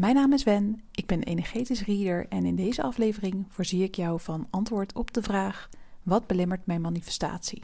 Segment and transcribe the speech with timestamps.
[0.00, 4.20] Mijn naam is Wen, ik ben energetisch reader en in deze aflevering voorzie ik jou
[4.20, 5.68] van antwoord op de vraag:
[6.02, 7.62] wat belemmert mijn manifestatie?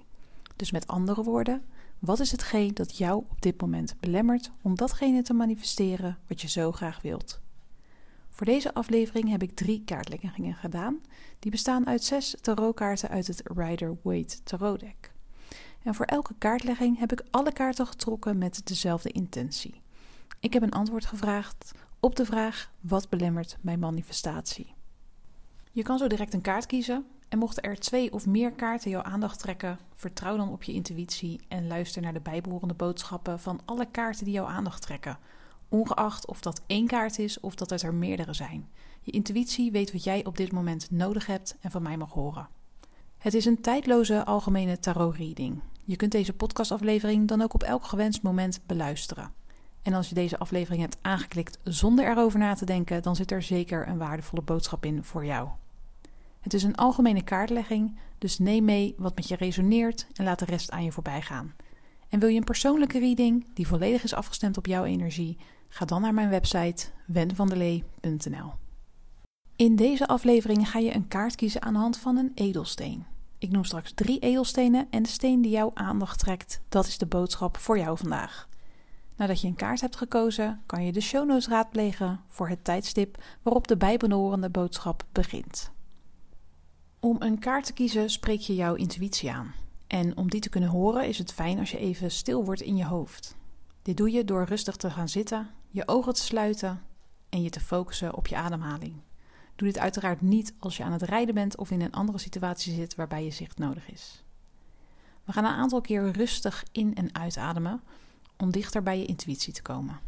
[0.56, 1.64] Dus met andere woorden,
[1.98, 6.48] wat is hetgeen dat jou op dit moment belemmert om datgene te manifesteren wat je
[6.48, 7.40] zo graag wilt?
[8.28, 11.00] Voor deze aflevering heb ik drie kaartleggingen gedaan.
[11.38, 15.12] Die bestaan uit zes tarotkaarten uit het Rider-Waite tarotdeck.
[15.82, 19.80] En voor elke kaartlegging heb ik alle kaarten getrokken met dezelfde intentie.
[20.40, 21.72] Ik heb een antwoord gevraagd
[22.06, 24.74] op de vraag: wat belemmert mijn manifestatie?
[25.72, 29.02] Je kan zo direct een kaart kiezen en mochten er twee of meer kaarten jouw
[29.02, 33.86] aandacht trekken, vertrouw dan op je intuïtie en luister naar de bijbehorende boodschappen van alle
[33.90, 35.18] kaarten die jouw aandacht trekken,
[35.68, 38.68] ongeacht of dat één kaart is of dat het er meerdere zijn.
[39.00, 42.48] Je intuïtie weet wat jij op dit moment nodig hebt en van mij mag horen.
[43.18, 45.60] Het is een tijdloze algemene tarot reading.
[45.84, 49.32] Je kunt deze podcastaflevering dan ook op elk gewenst moment beluisteren.
[49.86, 53.42] En als je deze aflevering hebt aangeklikt zonder erover na te denken, dan zit er
[53.42, 55.48] zeker een waardevolle boodschap in voor jou.
[56.40, 60.44] Het is een algemene kaartlegging, dus neem mee wat met je resoneert en laat de
[60.44, 61.54] rest aan je voorbij gaan.
[62.08, 65.38] En wil je een persoonlijke reading die volledig is afgestemd op jouw energie?
[65.68, 68.52] Ga dan naar mijn website wenvandelee.nl.
[69.56, 73.06] In deze aflevering ga je een kaart kiezen aan de hand van een edelsteen.
[73.38, 77.06] Ik noem straks drie edelstenen en de steen die jouw aandacht trekt, dat is de
[77.06, 78.46] boodschap voor jou vandaag.
[79.16, 83.22] Nadat je een kaart hebt gekozen, kan je de show notes raadplegen voor het tijdstip
[83.42, 85.70] waarop de bijbehorende boodschap begint.
[87.00, 89.54] Om een kaart te kiezen spreek je jouw intuïtie aan.
[89.86, 92.76] En om die te kunnen horen is het fijn als je even stil wordt in
[92.76, 93.36] je hoofd.
[93.82, 96.82] Dit doe je door rustig te gaan zitten, je ogen te sluiten
[97.28, 98.94] en je te focussen op je ademhaling.
[99.56, 102.74] Doe dit uiteraard niet als je aan het rijden bent of in een andere situatie
[102.74, 104.24] zit waarbij je zicht nodig is.
[105.24, 107.80] We gaan een aantal keer rustig in- en uitademen
[108.36, 110.00] om dichter bij je intuïtie te komen.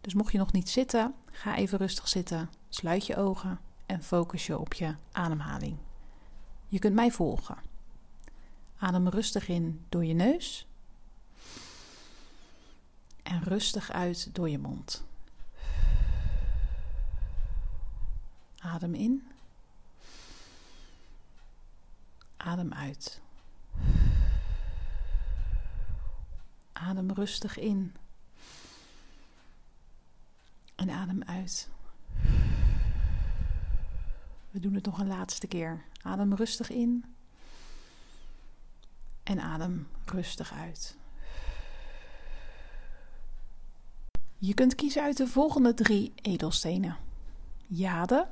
[0.00, 4.46] Dus mocht je nog niet zitten, ga even rustig zitten, sluit je ogen en focus
[4.46, 5.76] je op je ademhaling.
[6.68, 7.56] Je kunt mij volgen.
[8.78, 10.66] Adem rustig in door je neus
[13.22, 15.04] en rustig uit door je mond.
[18.58, 19.26] Adem in.
[22.36, 23.20] Adem uit.
[26.88, 27.94] Adem rustig in.
[30.74, 31.68] En adem uit.
[34.50, 35.84] We doen het nog een laatste keer.
[36.02, 37.04] Adem rustig in.
[39.22, 40.96] En adem rustig uit.
[44.38, 46.96] Je kunt kiezen uit de volgende drie edelstenen:
[47.66, 48.28] jade,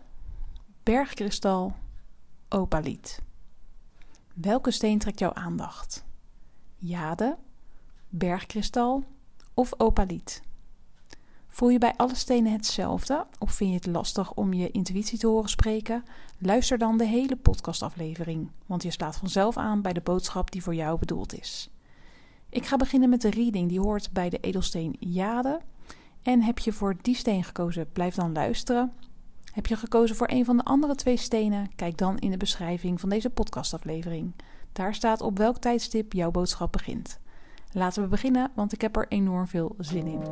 [0.82, 1.76] bergkristal,
[2.48, 3.22] opaliet.
[4.34, 6.04] Welke steen trekt jouw aandacht?
[6.76, 7.38] Jade,
[8.10, 9.04] bergkristal
[9.54, 10.42] of opaliet?
[11.48, 15.26] Voel je bij alle stenen hetzelfde of vind je het lastig om je intuïtie te
[15.26, 16.04] horen spreken?
[16.38, 20.74] Luister dan de hele podcastaflevering, want je slaat vanzelf aan bij de boodschap die voor
[20.74, 21.70] jou bedoeld is.
[22.48, 25.60] Ik ga beginnen met de reading die hoort bij de edelsteen Jade.
[26.22, 28.92] En heb je voor die steen gekozen, blijf dan luisteren.
[29.52, 33.00] Heb je gekozen voor een van de andere twee stenen, kijk dan in de beschrijving
[33.00, 34.32] van deze podcastaflevering.
[34.72, 37.20] Daar staat op welk tijdstip jouw boodschap begint.
[37.72, 40.22] Laten we beginnen, want ik heb er enorm veel zin in.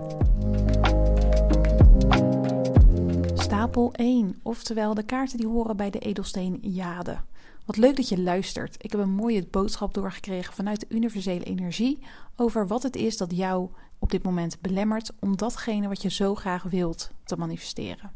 [3.34, 7.16] Stapel 1, oftewel de kaarten die horen bij de edelsteen Jade.
[7.64, 8.84] Wat leuk dat je luistert.
[8.84, 11.98] Ik heb een mooie boodschap doorgekregen vanuit de universele energie
[12.36, 16.34] over wat het is dat jou op dit moment belemmert om datgene wat je zo
[16.34, 18.12] graag wilt te manifesteren.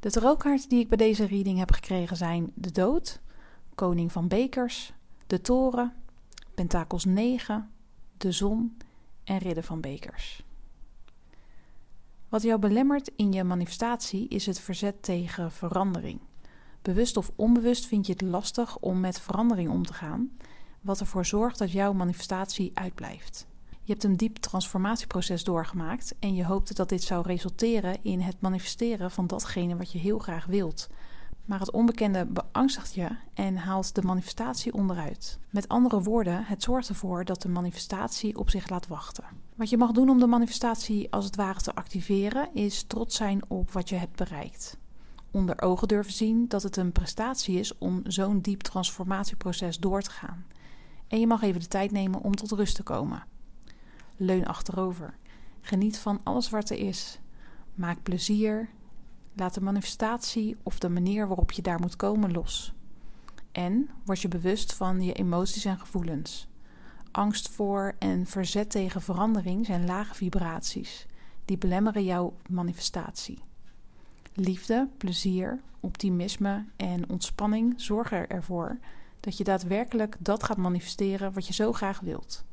[0.00, 3.20] De tarotkaarten die ik bij deze reading heb gekregen zijn de dood,
[3.74, 4.92] koning van bekers,
[5.26, 5.92] de toren,
[6.54, 7.70] pentakels 9,
[8.20, 8.76] de zon
[9.24, 10.42] en ridder van bekers.
[12.28, 16.20] Wat jou belemmert in je manifestatie is het verzet tegen verandering.
[16.82, 20.30] Bewust of onbewust vind je het lastig om met verandering om te gaan,
[20.80, 23.46] wat ervoor zorgt dat jouw manifestatie uitblijft.
[23.82, 28.40] Je hebt een diep transformatieproces doorgemaakt en je hoopte dat dit zou resulteren in het
[28.40, 30.88] manifesteren van datgene wat je heel graag wilt.
[31.48, 35.38] Maar het onbekende beangstigt je en haalt de manifestatie onderuit.
[35.50, 39.24] Met andere woorden, het zorgt ervoor dat de manifestatie op zich laat wachten.
[39.54, 43.50] Wat je mag doen om de manifestatie als het ware te activeren, is trots zijn
[43.50, 44.78] op wat je hebt bereikt.
[45.30, 50.10] onder ogen durven zien dat het een prestatie is om zo'n diep transformatieproces door te
[50.10, 50.46] gaan.
[51.06, 53.24] En je mag even de tijd nemen om tot rust te komen.
[54.16, 55.14] Leun achterover.
[55.60, 57.20] Geniet van alles wat er is.
[57.74, 58.68] Maak plezier.
[59.38, 62.72] Laat de manifestatie of de manier waarop je daar moet komen los.
[63.52, 66.48] En word je bewust van je emoties en gevoelens.
[67.10, 71.06] Angst voor en verzet tegen verandering zijn lage vibraties.
[71.44, 73.42] Die belemmeren jouw manifestatie.
[74.34, 78.78] Liefde, plezier, optimisme en ontspanning zorgen ervoor
[79.20, 82.44] dat je daadwerkelijk dat gaat manifesteren wat je zo graag wilt.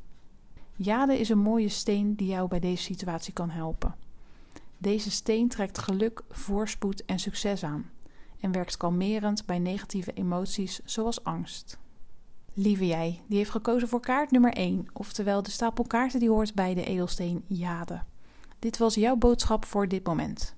[0.76, 4.05] Jade is een mooie steen die jou bij deze situatie kan helpen.
[4.78, 7.90] Deze steen trekt geluk, voorspoed en succes aan
[8.40, 11.78] en werkt kalmerend bij negatieve emoties zoals angst.
[12.52, 16.54] Lieve jij, die heeft gekozen voor kaart nummer 1, oftewel de stapel kaarten die hoort
[16.54, 18.02] bij de edelsteen Jade.
[18.58, 20.54] Dit was jouw boodschap voor dit moment.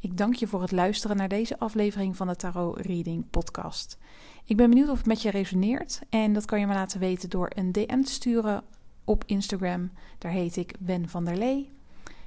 [0.00, 3.98] Ik dank je voor het luisteren naar deze aflevering van de Tarot Reading Podcast.
[4.44, 7.30] Ik ben benieuwd of het met je resoneert en dat kan je me laten weten
[7.30, 8.64] door een DM te sturen
[9.04, 9.90] op Instagram.
[10.18, 11.75] Daar heet ik Wen van der Lee.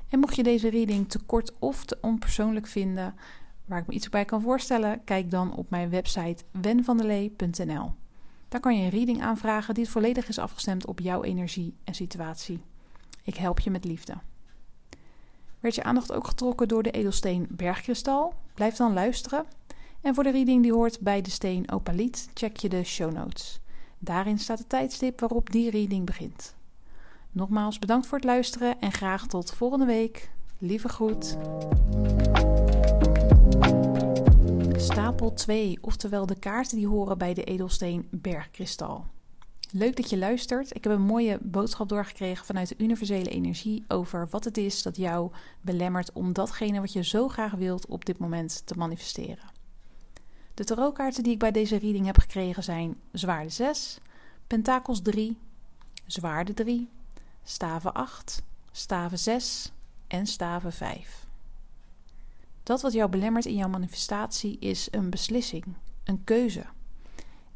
[0.09, 3.15] En mocht je deze reading te kort of te onpersoonlijk vinden,
[3.65, 7.94] waar ik me iets bij kan voorstellen, kijk dan op mijn website wenvanderlee.nl.
[8.47, 12.61] Daar kan je een reading aanvragen die volledig is afgestemd op jouw energie en situatie.
[13.23, 14.13] Ik help je met liefde.
[15.59, 18.33] Werd je aandacht ook getrokken door de edelsteen bergkristal?
[18.53, 19.45] Blijf dan luisteren.
[20.01, 23.59] En voor de reading die hoort bij de steen opaliet, check je de show notes.
[23.97, 26.56] Daarin staat het tijdstip waarop die reading begint.
[27.31, 30.31] Nogmaals bedankt voor het luisteren en graag tot volgende week.
[30.57, 31.37] Lieve groet.
[34.81, 39.05] Stapel 2, oftewel de kaarten die horen bij de edelsteen bergkristal.
[39.71, 40.75] Leuk dat je luistert.
[40.75, 44.97] Ik heb een mooie boodschap doorgekregen vanuit de universele energie over wat het is dat
[44.97, 49.51] jou belemmert om datgene wat je zo graag wilt op dit moment te manifesteren.
[50.53, 53.99] De tarotkaarten die ik bij deze reading heb gekregen zijn zwaarde 6,
[54.47, 55.37] pentakels 3,
[56.05, 56.89] zwaarde 3,
[57.49, 59.71] staven 8, staven 6
[60.07, 61.27] en staven 5.
[62.63, 65.65] Dat wat jou belemmert in jouw manifestatie is een beslissing,
[66.03, 66.65] een keuze.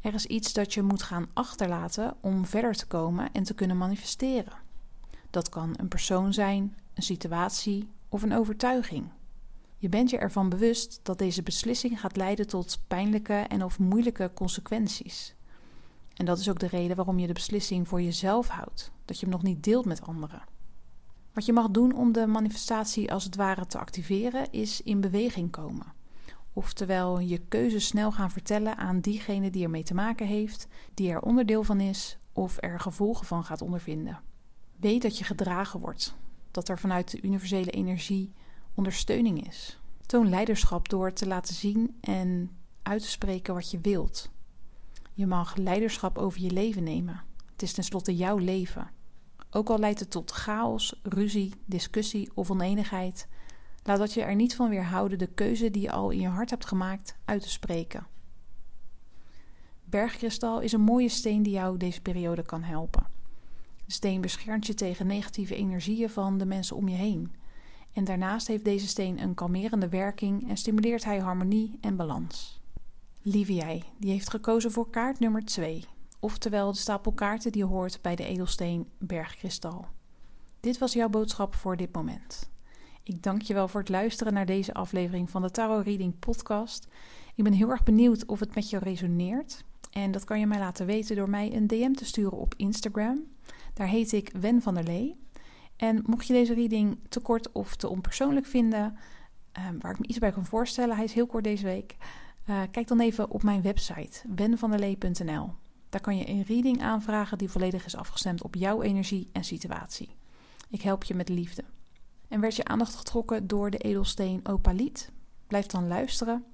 [0.00, 3.78] Er is iets dat je moet gaan achterlaten om verder te komen en te kunnen
[3.78, 4.52] manifesteren.
[5.30, 9.08] Dat kan een persoon zijn, een situatie of een overtuiging.
[9.76, 14.30] Je bent je ervan bewust dat deze beslissing gaat leiden tot pijnlijke en of moeilijke
[14.34, 15.34] consequenties.
[16.14, 19.26] En dat is ook de reden waarom je de beslissing voor jezelf houdt, dat je
[19.26, 20.42] hem nog niet deelt met anderen.
[21.32, 25.50] Wat je mag doen om de manifestatie als het ware te activeren, is in beweging
[25.50, 25.92] komen.
[26.52, 31.20] Oftewel je keuze snel gaan vertellen aan diegene die ermee te maken heeft, die er
[31.20, 34.20] onderdeel van is of er gevolgen van gaat ondervinden.
[34.76, 36.14] Weet dat je gedragen wordt,
[36.50, 38.32] dat er vanuit de universele energie
[38.74, 39.80] ondersteuning is.
[40.06, 42.50] Toon leiderschap door te laten zien en
[42.82, 44.30] uit te spreken wat je wilt.
[45.12, 47.22] Je mag leiderschap over je leven nemen.
[47.64, 48.90] Is tenslotte jouw leven.
[49.50, 53.28] Ook al leidt het tot chaos, ruzie, discussie of oneenigheid,
[53.82, 56.50] laat dat je er niet van weerhouden de keuze die je al in je hart
[56.50, 58.06] hebt gemaakt uit te spreken.
[59.84, 63.06] Bergkristal is een mooie steen die jou deze periode kan helpen.
[63.86, 67.32] De steen beschermt je tegen negatieve energieën van de mensen om je heen.
[67.92, 72.60] En daarnaast heeft deze steen een kalmerende werking en stimuleert hij harmonie en balans.
[73.22, 75.84] Lieve jij, die heeft gekozen voor kaart nummer 2,
[76.24, 79.86] oftewel de stapel kaarten die hoort bij de edelsteen bergkristal.
[80.60, 82.50] Dit was jouw boodschap voor dit moment.
[83.02, 86.88] Ik dank je wel voor het luisteren naar deze aflevering van de Tarot Reading Podcast.
[87.34, 89.64] Ik ben heel erg benieuwd of het met je resoneert.
[89.90, 93.24] En dat kan je mij laten weten door mij een DM te sturen op Instagram.
[93.74, 95.16] Daar heet ik Wen van der Lee.
[95.76, 98.96] En mocht je deze reading te kort of te onpersoonlijk vinden,
[99.52, 101.96] ehm, waar ik me iets bij kan voorstellen, hij is heel kort deze week,
[102.46, 105.50] uh, kijk dan even op mijn website wenvanderlee.nl.
[105.94, 110.16] Daar kan je een reading aanvragen die volledig is afgestemd op jouw energie en situatie.
[110.70, 111.64] Ik help je met liefde.
[112.28, 115.10] En werd je aandacht getrokken door de edelsteen opaliet?
[115.46, 116.44] Blijf dan luisteren.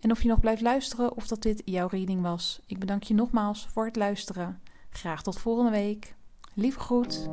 [0.00, 3.14] En of je nog blijft luisteren of dat dit jouw reading was, ik bedank je
[3.14, 4.60] nogmaals voor het luisteren.
[4.90, 6.14] Graag tot volgende week.
[6.54, 7.28] Lieve groet.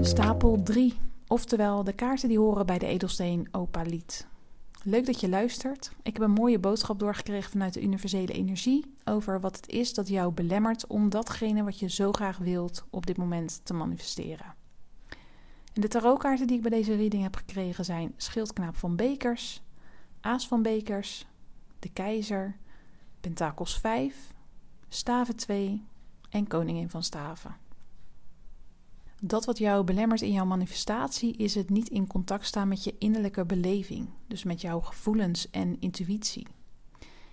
[0.00, 0.94] Stapel 3,
[1.26, 4.26] oftewel de kaarten die horen bij de edelsteen opaliet.
[4.82, 5.92] Leuk dat je luistert.
[6.02, 10.08] Ik heb een mooie boodschap doorgekregen vanuit de universele energie over wat het is dat
[10.08, 14.54] jou belemmert om datgene wat je zo graag wilt op dit moment te manifesteren.
[15.72, 19.62] En de tarotkaarten die ik bij deze reading heb gekregen zijn Schildknaap van Bekers,
[20.20, 21.26] Aas van Bekers,
[21.78, 22.56] de Keizer,
[23.20, 24.34] Pentakels 5,
[24.88, 25.84] Staven 2
[26.30, 27.56] en Koningin van Staven.
[29.20, 32.94] Dat wat jou belemmert in jouw manifestatie is het niet in contact staan met je
[32.98, 36.46] innerlijke beleving, dus met jouw gevoelens en intuïtie.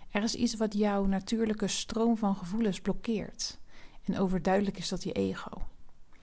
[0.10, 3.60] Er is iets wat jouw natuurlijke stroom van gevoelens blokkeert.
[4.04, 5.50] En overduidelijk is dat je ego.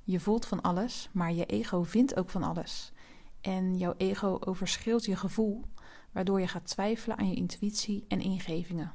[0.04, 2.92] Je voelt van alles, maar je ego vindt ook van alles.
[3.40, 5.64] En jouw ego overschreeuwt je gevoel,
[6.12, 8.92] waardoor je gaat twijfelen aan je intuïtie en ingevingen.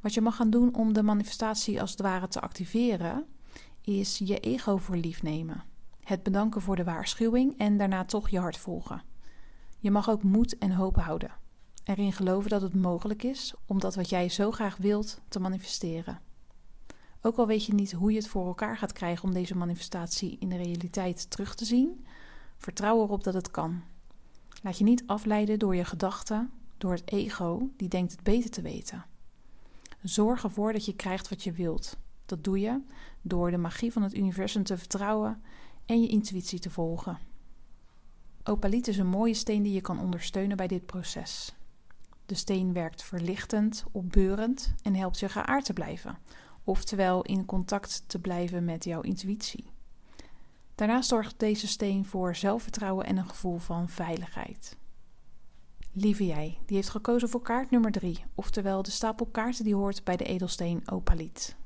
[0.00, 3.26] Wat je mag gaan doen om de manifestatie als het ware te activeren,
[3.80, 5.64] is je ego voor lief nemen.
[6.00, 9.02] Het bedanken voor de waarschuwing en daarna toch je hart volgen.
[9.78, 11.30] Je mag ook moed en hoop houden.
[11.84, 16.20] Erin geloven dat het mogelijk is om dat wat jij zo graag wilt te manifesteren.
[17.22, 20.36] Ook al weet je niet hoe je het voor elkaar gaat krijgen om deze manifestatie
[20.38, 22.06] in de realiteit terug te zien,
[22.56, 23.82] vertrouw erop dat het kan.
[24.62, 28.62] Laat je niet afleiden door je gedachten, door het ego die denkt het beter te
[28.62, 29.04] weten.
[30.02, 31.96] Zorg ervoor dat je krijgt wat je wilt.
[32.30, 32.80] Dat doe je
[33.22, 35.42] door de magie van het universum te vertrouwen
[35.86, 37.18] en je intuïtie te volgen.
[38.44, 41.54] Opaliet is een mooie steen die je kan ondersteunen bij dit proces.
[42.26, 46.18] De steen werkt verlichtend, opbeurend en helpt je geaard te blijven,
[46.64, 49.70] oftewel in contact te blijven met jouw intuïtie.
[50.74, 54.76] Daarnaast zorgt deze steen voor zelfvertrouwen en een gevoel van veiligheid.
[55.92, 60.04] Lieve jij, die heeft gekozen voor kaart nummer 3, oftewel de stapel kaarten die hoort
[60.04, 61.58] bij de edelsteen opaliet.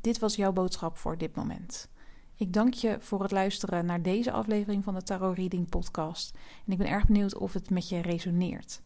[0.00, 1.88] Dit was jouw boodschap voor dit moment.
[2.34, 6.34] Ik dank je voor het luisteren naar deze aflevering van de Tarot Reading Podcast
[6.66, 8.82] en ik ben erg benieuwd of het met je resoneert.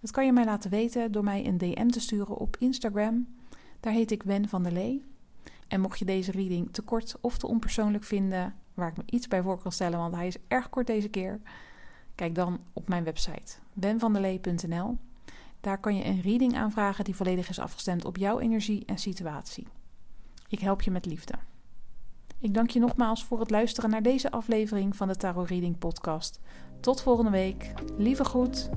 [0.00, 3.26] Dat kan je mij laten weten door mij een DM te sturen op Instagram.
[3.80, 5.04] Daar heet ik Wen van der Lee.
[5.68, 9.28] En mocht je deze reading te kort of te onpersoonlijk vinden, waar ik me iets
[9.28, 11.40] bij voor kan stellen, want hij is erg kort deze keer,
[12.14, 14.98] kijk dan op mijn website wenvanderlee.nl.
[15.60, 19.66] Daar kan je een reading aanvragen die volledig is afgestemd op jouw energie en situatie.
[20.48, 21.32] Ik help je met liefde.
[22.40, 26.40] Ik dank je nogmaals voor het luisteren naar deze aflevering van de Tarot Reading Podcast.
[26.80, 27.72] Tot volgende week.
[27.96, 28.70] Lieve groet.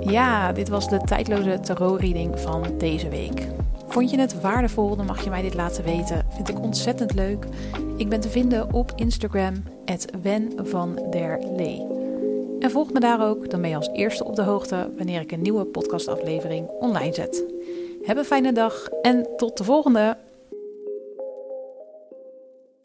[0.00, 3.48] Ja, dit was de tijdloze tarot reading van deze week.
[3.86, 6.26] Vond je het waardevol, dan mag je mij dit laten weten.
[6.28, 7.46] Vind ik ontzettend leuk.
[7.96, 9.54] Ik ben te vinden op Instagram,
[10.22, 10.52] Wen
[11.10, 11.86] der Lee.
[12.58, 15.32] En volg me daar ook, dan ben je als eerste op de hoogte wanneer ik
[15.32, 17.51] een nieuwe podcastaflevering online zet.
[18.02, 20.16] Heb een fijne dag en tot de volgende!